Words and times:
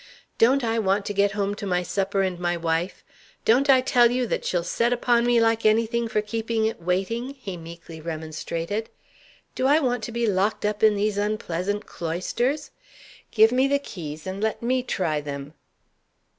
"Don't 0.39 0.63
I 0.63 0.79
want 0.79 1.05
to 1.05 1.13
get 1.13 1.33
home 1.33 1.53
to 1.53 1.67
my 1.67 1.83
supper 1.83 2.23
and 2.23 2.39
my 2.39 2.57
wife? 2.57 3.03
Don't 3.45 3.69
I 3.69 3.81
tell 3.81 4.09
you 4.09 4.25
that 4.25 4.43
she'll 4.43 4.63
set 4.63 4.91
upon 4.91 5.27
me 5.27 5.39
like 5.39 5.63
anything 5.63 6.07
for 6.07 6.23
keeping 6.23 6.65
it 6.65 6.81
waiting?" 6.81 7.35
he 7.35 7.55
meekly 7.55 8.01
remonstrated. 8.01 8.89
"Do 9.53 9.67
I 9.67 9.79
want 9.79 10.03
to 10.05 10.11
be 10.11 10.25
locked 10.25 10.65
up 10.65 10.81
in 10.81 10.95
these 10.95 11.19
unpleasant 11.19 11.85
cloisters? 11.85 12.71
Give 13.29 13.51
me 13.51 13.67
the 13.67 13.77
keys 13.77 14.25
and 14.25 14.41
let 14.41 14.63
me 14.63 14.81
try 14.81 15.21
them." 15.21 15.53